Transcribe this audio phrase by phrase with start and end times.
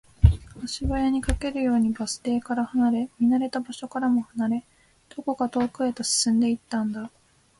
[0.63, 4.65] 足早に、駆けるようにバス停から離れ、見慣れた場所からも離れ、
[5.15, 7.11] どこか遠くへと進んでいったんだ